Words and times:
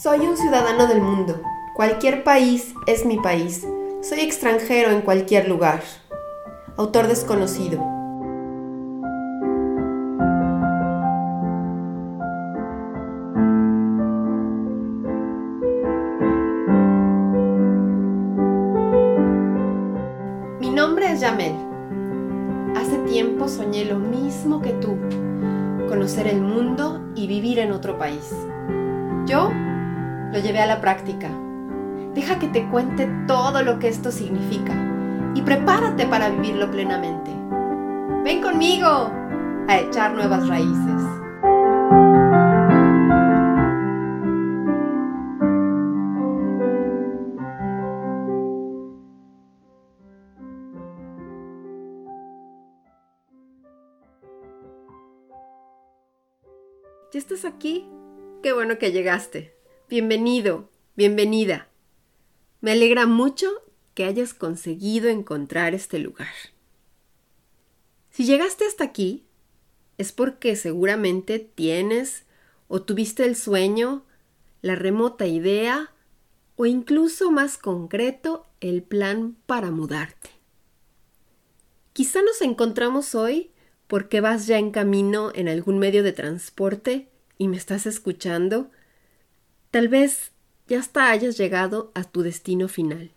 Soy 0.00 0.20
un 0.20 0.36
ciudadano 0.36 0.86
del 0.86 1.02
mundo. 1.02 1.42
Cualquier 1.74 2.22
país 2.22 2.72
es 2.86 3.04
mi 3.04 3.16
país. 3.16 3.66
Soy 4.00 4.20
extranjero 4.20 4.92
en 4.92 5.00
cualquier 5.00 5.48
lugar. 5.48 5.82
Autor 6.76 7.08
desconocido. 7.08 7.80
Mi 20.60 20.70
nombre 20.70 21.10
es 21.10 21.20
Yamel. 21.20 21.56
Hace 22.76 22.98
tiempo 22.98 23.48
soñé 23.48 23.84
lo 23.84 23.98
mismo 23.98 24.62
que 24.62 24.74
tú, 24.74 24.96
conocer 25.88 26.28
el 26.28 26.40
mundo 26.40 27.02
y 27.16 27.26
vivir 27.26 27.58
en 27.58 27.72
otro 27.72 27.98
país. 27.98 28.32
Yo 29.26 29.50
lo 30.32 30.38
llevé 30.38 30.60
a 30.60 30.66
la 30.66 30.80
práctica. 30.80 31.30
Deja 32.14 32.38
que 32.38 32.48
te 32.48 32.68
cuente 32.68 33.08
todo 33.26 33.62
lo 33.62 33.78
que 33.78 33.88
esto 33.88 34.10
significa 34.10 34.74
y 35.34 35.42
prepárate 35.42 36.06
para 36.06 36.30
vivirlo 36.30 36.70
plenamente. 36.70 37.30
Ven 38.24 38.42
conmigo 38.42 39.12
a 39.68 39.78
echar 39.78 40.12
nuevas 40.14 40.48
raíces. 40.48 41.02
¿Ya 57.10 57.18
estás 57.18 57.46
aquí? 57.46 57.88
Qué 58.42 58.52
bueno 58.52 58.78
que 58.78 58.92
llegaste. 58.92 59.57
Bienvenido, 59.90 60.68
bienvenida. 60.96 61.68
Me 62.60 62.72
alegra 62.72 63.06
mucho 63.06 63.48
que 63.94 64.04
hayas 64.04 64.34
conseguido 64.34 65.08
encontrar 65.08 65.74
este 65.74 65.98
lugar. 65.98 66.28
Si 68.10 68.26
llegaste 68.26 68.66
hasta 68.66 68.84
aquí, 68.84 69.24
es 69.96 70.12
porque 70.12 70.56
seguramente 70.56 71.38
tienes 71.38 72.26
o 72.68 72.82
tuviste 72.82 73.24
el 73.24 73.34
sueño, 73.34 74.04
la 74.60 74.74
remota 74.74 75.26
idea 75.26 75.94
o 76.56 76.66
incluso 76.66 77.30
más 77.30 77.56
concreto 77.56 78.44
el 78.60 78.82
plan 78.82 79.38
para 79.46 79.70
mudarte. 79.70 80.28
Quizá 81.94 82.20
nos 82.20 82.42
encontramos 82.42 83.14
hoy 83.14 83.52
porque 83.86 84.20
vas 84.20 84.46
ya 84.46 84.58
en 84.58 84.70
camino 84.70 85.32
en 85.34 85.48
algún 85.48 85.78
medio 85.78 86.02
de 86.02 86.12
transporte 86.12 87.08
y 87.38 87.48
me 87.48 87.56
estás 87.56 87.86
escuchando 87.86 88.70
Tal 89.70 89.88
vez 89.88 90.32
ya 90.66 90.78
hasta 90.78 91.10
hayas 91.10 91.36
llegado 91.36 91.90
a 91.94 92.04
tu 92.04 92.22
destino 92.22 92.68
final. 92.68 93.10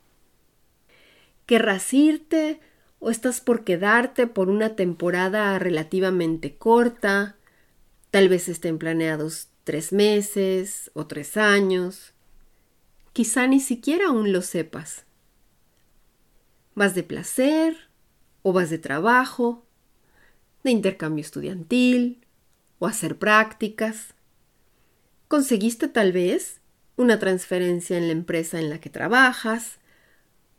Querrás 1.45 1.93
irte 1.93 2.59
o 2.99 3.09
estás 3.09 3.41
por 3.41 3.63
quedarte 3.63 4.27
por 4.27 4.49
una 4.49 4.75
temporada 4.75 5.57
relativamente 5.59 6.55
corta, 6.55 7.35
tal 8.11 8.29
vez 8.29 8.47
estén 8.47 8.77
planeados 8.77 9.49
tres 9.63 9.91
meses 9.91 10.91
o 10.93 11.07
tres 11.07 11.37
años, 11.37 12.13
quizá 13.13 13.47
ni 13.47 13.59
siquiera 13.59 14.07
aún 14.07 14.31
lo 14.31 14.41
sepas. 14.41 15.05
¿Vas 16.75 16.95
de 16.95 17.03
placer 17.03 17.75
o 18.43 18.53
vas 18.53 18.69
de 18.69 18.77
trabajo, 18.77 19.65
de 20.63 20.71
intercambio 20.71 21.21
estudiantil 21.21 22.25
o 22.79 22.87
hacer 22.87 23.17
prácticas? 23.17 24.13
¿Conseguiste 25.31 25.87
tal 25.87 26.11
vez 26.11 26.59
una 26.97 27.17
transferencia 27.17 27.97
en 27.97 28.07
la 28.07 28.11
empresa 28.11 28.59
en 28.59 28.69
la 28.69 28.81
que 28.81 28.89
trabajas? 28.89 29.79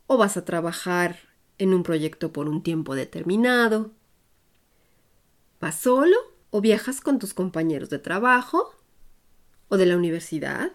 ¿O 0.07 0.17
vas 0.17 0.35
a 0.35 0.45
trabajar 0.45 1.19
en 1.59 1.75
un 1.75 1.83
proyecto 1.83 2.33
por 2.33 2.49
un 2.49 2.63
tiempo 2.63 2.95
determinado? 2.95 3.91
¿Vas 5.61 5.75
solo 5.75 6.17
o 6.49 6.59
viajas 6.59 7.01
con 7.01 7.19
tus 7.19 7.35
compañeros 7.35 7.91
de 7.91 7.99
trabajo? 7.99 8.73
¿O 9.69 9.77
de 9.77 9.85
la 9.85 9.95
universidad? 9.95 10.71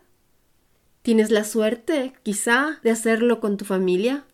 ¿Tienes 1.02 1.32
la 1.32 1.42
suerte, 1.42 2.12
quizá, 2.22 2.78
de 2.84 2.92
hacerlo 2.92 3.40
con 3.40 3.56
tu 3.56 3.64
familia? 3.64 4.26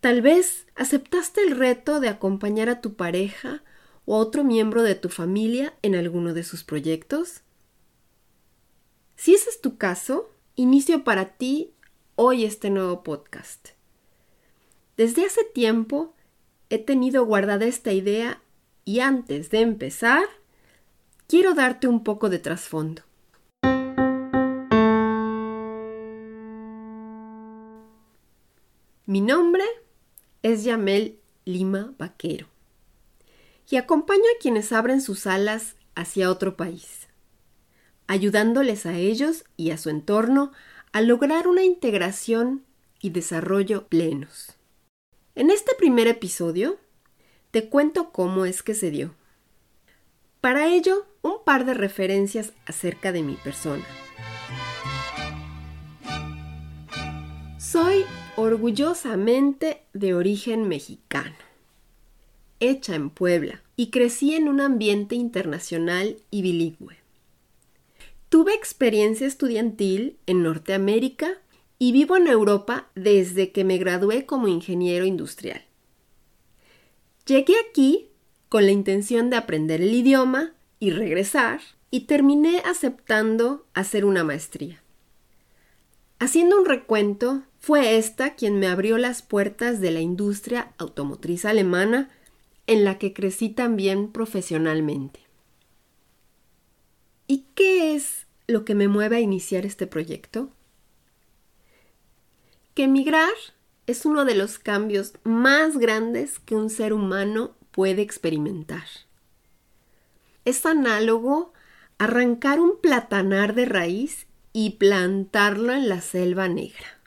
Tal 0.00 0.22
vez 0.22 0.66
aceptaste 0.74 1.42
el 1.42 1.58
reto 1.58 2.00
de 2.00 2.08
acompañar 2.08 2.70
a 2.70 2.80
tu 2.80 2.94
pareja 2.94 3.62
o 4.06 4.16
a 4.16 4.20
otro 4.20 4.42
miembro 4.42 4.82
de 4.82 4.94
tu 4.94 5.10
familia 5.10 5.74
en 5.82 5.96
alguno 5.96 6.32
de 6.32 6.44
sus 6.44 6.64
proyectos. 6.64 7.42
Si 9.16 9.34
ese 9.34 9.50
es 9.50 9.60
tu 9.60 9.76
caso, 9.76 10.30
inicio 10.56 11.04
para 11.04 11.36
ti 11.36 11.74
hoy 12.16 12.44
este 12.44 12.70
nuevo 12.70 13.02
podcast. 13.02 13.70
Desde 14.96 15.24
hace 15.24 15.44
tiempo 15.44 16.14
he 16.70 16.78
tenido 16.78 17.24
guardada 17.24 17.66
esta 17.66 17.92
idea 17.92 18.42
y 18.84 19.00
antes 19.00 19.50
de 19.50 19.60
empezar, 19.60 20.24
quiero 21.28 21.54
darte 21.54 21.86
un 21.86 22.02
poco 22.02 22.28
de 22.30 22.38
trasfondo. 22.38 23.02
Mi 29.06 29.20
nombre 29.20 29.64
es 30.42 30.64
Yamel 30.64 31.20
Lima 31.44 31.94
Vaquero 31.98 32.46
y 33.68 33.76
acompaño 33.76 34.22
a 34.22 34.40
quienes 34.40 34.72
abren 34.72 35.00
sus 35.00 35.26
alas 35.26 35.76
hacia 35.94 36.30
otro 36.30 36.56
país 36.56 37.08
ayudándoles 38.06 38.86
a 38.86 38.96
ellos 38.96 39.44
y 39.56 39.70
a 39.70 39.78
su 39.78 39.90
entorno 39.90 40.52
a 40.92 41.00
lograr 41.00 41.48
una 41.48 41.64
integración 41.64 42.64
y 43.00 43.10
desarrollo 43.10 43.86
plenos. 43.88 44.56
En 45.34 45.50
este 45.50 45.72
primer 45.76 46.06
episodio 46.06 46.78
te 47.50 47.68
cuento 47.68 48.12
cómo 48.12 48.44
es 48.44 48.62
que 48.62 48.74
se 48.74 48.90
dio. 48.90 49.14
Para 50.40 50.66
ello, 50.66 51.06
un 51.22 51.36
par 51.44 51.64
de 51.64 51.74
referencias 51.74 52.52
acerca 52.66 53.12
de 53.12 53.22
mi 53.22 53.34
persona. 53.36 53.84
Soy 57.58 58.04
orgullosamente 58.36 59.82
de 59.92 60.14
origen 60.14 60.68
mexicano, 60.68 61.36
hecha 62.60 62.94
en 62.94 63.08
Puebla, 63.08 63.62
y 63.76 63.90
crecí 63.90 64.34
en 64.34 64.48
un 64.48 64.60
ambiente 64.60 65.14
internacional 65.14 66.16
y 66.30 66.42
bilingüe. 66.42 67.01
Tuve 68.32 68.54
experiencia 68.54 69.26
estudiantil 69.26 70.16
en 70.24 70.42
Norteamérica 70.42 71.34
y 71.78 71.92
vivo 71.92 72.16
en 72.16 72.28
Europa 72.28 72.88
desde 72.94 73.52
que 73.52 73.62
me 73.62 73.76
gradué 73.76 74.24
como 74.24 74.48
ingeniero 74.48 75.04
industrial. 75.04 75.60
Llegué 77.26 77.52
aquí 77.68 78.08
con 78.48 78.64
la 78.64 78.72
intención 78.72 79.28
de 79.28 79.36
aprender 79.36 79.82
el 79.82 79.92
idioma 79.92 80.54
y 80.80 80.92
regresar 80.92 81.60
y 81.90 82.06
terminé 82.06 82.62
aceptando 82.64 83.66
hacer 83.74 84.06
una 84.06 84.24
maestría. 84.24 84.82
Haciendo 86.18 86.58
un 86.58 86.64
recuento, 86.64 87.42
fue 87.58 87.98
esta 87.98 88.34
quien 88.34 88.58
me 88.58 88.66
abrió 88.66 88.96
las 88.96 89.20
puertas 89.20 89.78
de 89.78 89.90
la 89.90 90.00
industria 90.00 90.72
automotriz 90.78 91.44
alemana 91.44 92.08
en 92.66 92.82
la 92.84 92.96
que 92.96 93.12
crecí 93.12 93.50
también 93.50 94.10
profesionalmente. 94.10 95.20
¿Y 97.26 97.44
qué 97.54 97.94
es 97.94 98.21
lo 98.52 98.64
que 98.64 98.74
me 98.74 98.88
mueve 98.88 99.16
a 99.16 99.20
iniciar 99.20 99.66
este 99.66 99.86
proyecto? 99.86 100.50
Que 102.74 102.84
emigrar 102.84 103.32
es 103.86 104.06
uno 104.06 104.24
de 104.24 104.34
los 104.34 104.58
cambios 104.58 105.14
más 105.24 105.76
grandes 105.78 106.38
que 106.38 106.54
un 106.54 106.70
ser 106.70 106.92
humano 106.92 107.56
puede 107.72 108.02
experimentar. 108.02 108.84
Es 110.44 110.64
análogo 110.66 111.52
a 111.98 112.04
arrancar 112.04 112.60
un 112.60 112.80
platanar 112.80 113.54
de 113.54 113.64
raíz 113.64 114.26
y 114.52 114.70
plantarlo 114.70 115.72
en 115.72 115.88
la 115.88 116.00
selva 116.00 116.48
negra. 116.48 117.00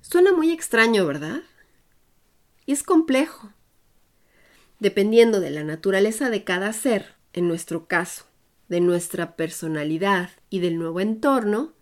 Suena 0.00 0.32
muy 0.32 0.52
extraño, 0.52 1.06
¿verdad? 1.06 1.42
Y 2.64 2.72
es 2.72 2.82
complejo. 2.82 3.52
Dependiendo 4.78 5.40
de 5.40 5.50
la 5.50 5.64
naturaleza 5.64 6.30
de 6.30 6.44
cada 6.44 6.72
ser, 6.72 7.14
en 7.32 7.48
nuestro 7.48 7.86
caso, 7.86 8.26
de 8.68 8.80
nuestra 8.80 9.36
personalidad 9.36 10.30
y 10.50 10.60
del 10.60 10.78
nuevo 10.78 11.00
entorno, 11.00 11.72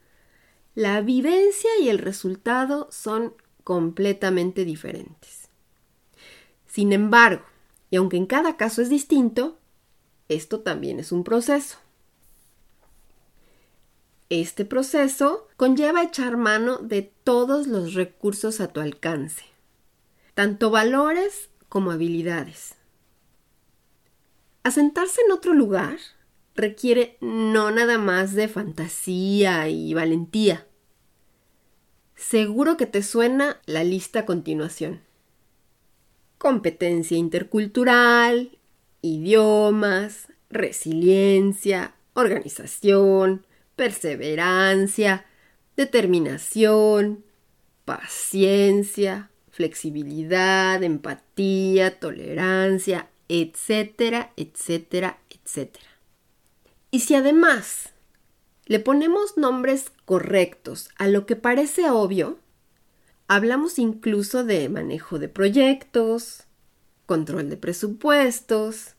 la 0.75 1.01
vivencia 1.01 1.71
y 1.81 1.89
el 1.89 1.99
resultado 1.99 2.89
son 2.91 3.35
completamente 3.63 4.65
diferentes. 4.65 5.49
Sin 6.67 6.93
embargo, 6.93 7.45
y 7.91 7.97
aunque 7.97 8.17
en 8.17 8.27
cada 8.27 8.57
caso 8.57 8.83
es 8.83 8.91
distinto, 8.91 9.59
esto 10.29 10.61
también 10.61 10.99
es 10.99 11.13
un 11.13 11.23
proceso. 11.23 11.79
Este 14.31 14.65
proceso 14.65 15.47
conlleva 15.57 16.03
echar 16.03 16.37
mano 16.37 16.79
de 16.79 17.03
todos 17.23 17.67
los 17.67 17.95
recursos 17.95 18.61
a 18.61 18.69
tu 18.69 18.81
alcance, 18.81 19.45
tanto 20.35 20.71
valores 20.71 21.51
como 21.69 21.93
habilidades. 21.93 22.75
Asentarse 24.65 25.21
en 25.25 25.31
otro 25.33 25.55
lugar 25.55 25.99
requiere 26.55 27.17
no 27.21 27.71
nada 27.71 27.99
más 27.99 28.35
de 28.35 28.49
fantasía 28.49 29.69
y 29.69 29.93
valentía. 29.95 30.67
Seguro 32.15 32.77
que 32.77 32.87
te 32.87 33.03
suena 33.03 33.61
la 33.67 33.85
lista 33.85 34.21
a 34.21 34.27
continuación. 34.27 35.01
Competencia 36.39 37.17
intercultural, 37.17 38.59
idiomas, 39.03 40.29
resiliencia, 40.51 41.95
organización, 42.15 43.47
perseverancia, 43.77 45.27
determinación, 45.77 47.25
paciencia, 47.85 49.31
flexibilidad, 49.51 50.83
empatía, 50.83 51.99
tolerancia, 51.99 53.11
etcétera, 53.29 54.33
etcétera, 54.37 55.19
etcétera. 55.31 55.94
Y 56.95 57.01
si 57.01 57.17
además 57.17 57.89
le 58.67 58.79
ponemos 58.79 59.37
nombres 59.37 59.91
correctos 60.05 60.91
a 60.97 61.09
lo 61.09 61.27
que 61.27 61.35
parece 61.35 61.91
obvio, 61.91 62.39
hablamos 63.27 63.81
incluso 63.81 64.45
de 64.45 64.69
manejo 64.69 65.19
de 65.19 65.29
proyectos, 65.29 66.45
control 67.07 67.51
de 67.51 67.57
presupuestos, 67.57 68.95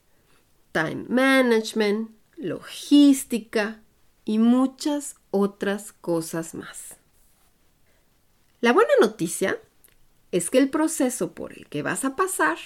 time 0.74 1.06
management, 1.08 2.12
logística 2.36 3.82
y 4.26 4.40
muchas 4.40 5.16
otras 5.32 5.94
cosas 5.94 6.54
más. 6.54 6.98
La 8.60 8.74
buena 8.74 8.92
noticia 9.00 9.58
es 10.34 10.50
que 10.50 10.58
el 10.58 10.70
proceso 10.70 11.32
por 11.32 11.54
el 11.54 11.68
que 11.68 11.82
vas 11.82 12.04
a 12.04 12.18
pasar 12.18 12.58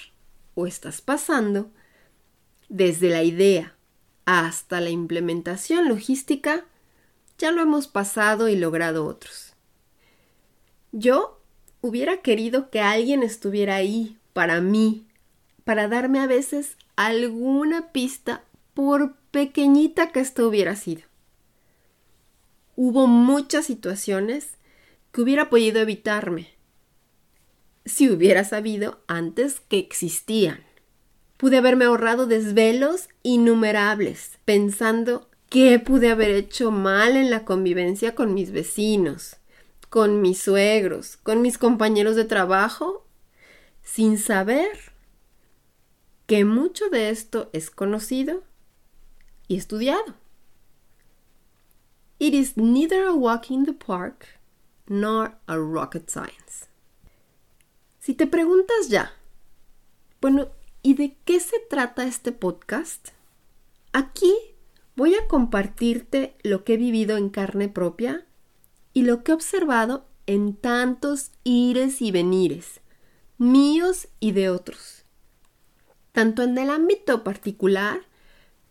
o 0.56 0.66
estás 0.66 1.00
pasando, 1.00 1.70
desde 2.68 3.10
la 3.10 3.22
idea 3.22 3.76
hasta 4.24 4.80
la 4.80 4.90
implementación 4.90 5.88
logística, 5.88 6.64
ya 7.38 7.52
lo 7.52 7.62
hemos 7.62 7.86
pasado 7.86 8.48
y 8.48 8.56
logrado 8.56 9.06
otros. 9.06 9.54
Yo 10.92 11.40
hubiera 11.80 12.18
querido 12.18 12.70
que 12.70 12.80
alguien 12.80 13.22
estuviera 13.22 13.76
ahí 13.76 14.18
para 14.32 14.60
mí, 14.60 15.06
para 15.64 15.88
darme 15.88 16.20
a 16.20 16.26
veces 16.26 16.76
alguna 16.96 17.92
pista 17.92 18.44
por 18.74 19.14
pequeñita 19.30 20.12
que 20.12 20.20
esto 20.20 20.46
hubiera 20.48 20.76
sido. 20.76 21.02
Hubo 22.76 23.06
muchas 23.06 23.66
situaciones 23.66 24.56
que 25.12 25.22
hubiera 25.22 25.50
podido 25.50 25.80
evitarme 25.80 26.48
si 27.84 28.10
hubiera 28.10 28.44
sabido 28.44 29.00
antes 29.06 29.60
que 29.60 29.78
existían. 29.78 30.64
Pude 31.40 31.56
haberme 31.56 31.86
ahorrado 31.86 32.26
desvelos 32.26 33.08
innumerables 33.22 34.38
pensando 34.44 35.30
qué 35.48 35.78
pude 35.78 36.10
haber 36.10 36.32
hecho 36.32 36.70
mal 36.70 37.16
en 37.16 37.30
la 37.30 37.46
convivencia 37.46 38.14
con 38.14 38.34
mis 38.34 38.52
vecinos, 38.52 39.36
con 39.88 40.20
mis 40.20 40.42
suegros, 40.42 41.16
con 41.16 41.40
mis 41.40 41.56
compañeros 41.56 42.14
de 42.14 42.26
trabajo, 42.26 43.06
sin 43.82 44.18
saber 44.18 44.68
que 46.26 46.44
mucho 46.44 46.90
de 46.90 47.08
esto 47.08 47.48
es 47.54 47.70
conocido 47.70 48.42
y 49.48 49.56
estudiado. 49.56 50.16
It 52.18 52.34
is 52.34 52.58
neither 52.58 53.06
a 53.06 53.14
walk 53.14 53.50
in 53.50 53.64
the 53.64 53.72
park 53.72 54.26
nor 54.86 55.38
a 55.46 55.56
rocket 55.56 56.10
science. 56.10 56.66
Si 57.98 58.12
te 58.12 58.26
preguntas 58.26 58.90
ya, 58.90 59.14
bueno, 60.20 60.50
¿Y 60.82 60.94
de 60.94 61.16
qué 61.26 61.40
se 61.40 61.58
trata 61.68 62.06
este 62.06 62.32
podcast? 62.32 63.08
Aquí 63.92 64.32
voy 64.96 65.14
a 65.14 65.28
compartirte 65.28 66.34
lo 66.42 66.64
que 66.64 66.74
he 66.74 66.76
vivido 66.78 67.18
en 67.18 67.28
carne 67.28 67.68
propia 67.68 68.26
y 68.94 69.02
lo 69.02 69.22
que 69.22 69.32
he 69.32 69.34
observado 69.34 70.06
en 70.26 70.54
tantos 70.54 71.32
ires 71.44 72.00
y 72.00 72.12
venires, 72.12 72.80
míos 73.36 74.08
y 74.20 74.32
de 74.32 74.48
otros, 74.48 75.04
tanto 76.12 76.42
en 76.42 76.56
el 76.56 76.70
ámbito 76.70 77.24
particular 77.24 78.00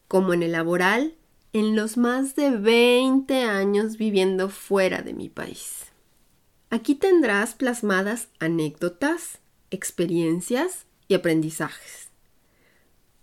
como 0.07 0.33
en 0.33 0.41
el 0.41 0.53
laboral, 0.53 1.13
en 1.53 1.75
los 1.75 1.95
más 1.95 2.35
de 2.35 2.49
20 2.49 3.43
años 3.43 3.97
viviendo 3.97 4.49
fuera 4.49 5.03
de 5.03 5.13
mi 5.13 5.29
país. 5.29 5.85
Aquí 6.71 6.95
tendrás 6.95 7.53
plasmadas 7.53 8.29
anécdotas, 8.39 9.39
experiencias 9.69 10.87
y 11.09 11.15
aprendizajes. 11.15 12.07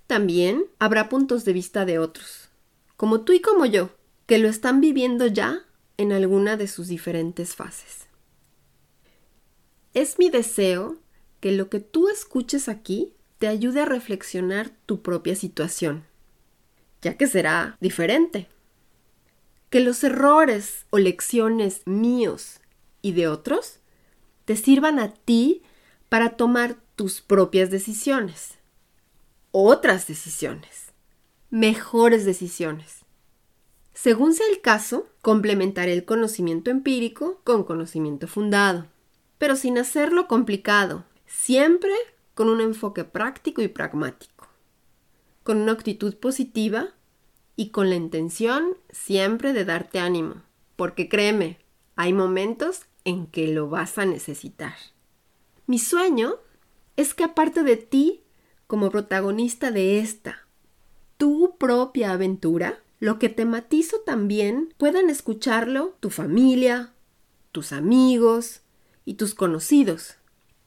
También 0.07 0.67
habrá 0.79 1.09
puntos 1.09 1.47
de 1.47 1.55
vista 1.55 1.87
de 1.87 1.99
otros, 1.99 2.51
como 2.97 3.23
tú 3.23 3.33
y 3.33 3.41
como 3.41 3.65
yo, 3.65 3.91
que 4.27 4.39
lo 4.39 4.49
están 4.49 4.83
viviendo 4.83 5.27
ya 5.27 5.65
en 5.97 6.13
alguna 6.13 6.59
de 6.59 6.69
sus 6.69 6.89
diferentes 6.89 7.55
fases. 7.55 8.07
Es 9.95 10.19
mi 10.19 10.29
deseo 10.29 10.99
que 11.41 11.53
lo 11.53 11.71
que 11.71 11.81
tú 11.81 12.09
escuches 12.09 12.69
aquí 12.69 13.13
te 13.39 13.49
ayude 13.49 13.81
a 13.81 13.87
reflexionar 13.87 14.71
tu 14.87 15.03
propia 15.03 15.35
situación, 15.35 16.05
ya 17.03 17.17
que 17.17 17.27
será 17.27 17.77
diferente. 17.81 18.49
Que 19.71 19.81
los 19.81 20.03
errores 20.05 20.87
o 20.91 20.99
lecciones 20.99 21.83
míos 21.87 22.61
y 23.03 23.13
de 23.13 23.29
otros 23.29 23.79
te 24.45 24.57
sirvan 24.57 24.99
a 24.99 25.13
ti 25.13 25.63
para 26.09 26.37
tomar 26.37 26.77
tus 26.97 27.21
propias 27.21 27.71
decisiones, 27.71 28.55
otras 29.51 30.07
decisiones, 30.07 30.93
mejores 31.51 32.25
decisiones. 32.25 33.05
Según 33.93 34.33
sea 34.33 34.47
el 34.51 34.63
caso, 34.63 35.07
complementaré 35.21 35.93
el 35.93 36.07
conocimiento 36.07 36.71
empírico 36.71 37.43
con 37.45 37.65
conocimiento 37.65 38.27
fundado, 38.27 38.87
pero 39.37 39.57
sin 39.57 39.77
hacerlo 39.77 40.27
complicado, 40.27 41.05
siempre 41.27 41.93
con 42.35 42.49
un 42.49 42.63
enfoque 42.63 43.05
práctico 43.05 43.61
y 43.61 43.69
pragmático, 43.69 44.49
con 45.43 45.59
una 45.59 45.73
actitud 45.73 46.17
positiva 46.17 46.95
y 47.57 47.71
con 47.71 47.91
la 47.91 47.97
intención 47.97 48.79
siempre 48.91 49.53
de 49.53 49.67
darte 49.67 49.99
ánimo, 49.99 50.43
porque 50.77 51.11
créeme, 51.11 51.59
hay 51.95 52.15
momentos 52.15 52.87
en 53.05 53.27
que 53.27 53.49
lo 53.49 53.69
vas 53.69 53.99
a 53.99 54.07
necesitar. 54.07 54.75
Mi 55.67 55.79
sueño 55.79 56.37
es 56.97 57.15
que 57.15 57.25
aparte 57.25 57.63
de 57.63 57.77
ti, 57.77 58.23
como 58.67 58.91
protagonista 58.91 59.71
de 59.71 60.01
esta, 60.01 60.47
tu 61.17 61.57
propia 61.59 62.13
aventura, 62.13 62.83
lo 62.99 63.19
que 63.19 63.29
te 63.29 63.45
matizo 63.45 64.01
también 64.01 64.75
puedan 64.79 65.11
escucharlo 65.11 65.97
tu 66.01 66.11
familia, 66.11 66.93
tus 67.53 67.73
amigos 67.73 68.63
y 69.05 69.15
tus 69.15 69.35
conocidos, 69.35 70.17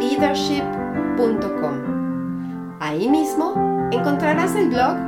leadership.com. 0.00 2.78
Ahí 2.80 3.10
mismo 3.10 3.52
encontrarás 3.92 4.56
el 4.56 4.70
blog 4.70 5.07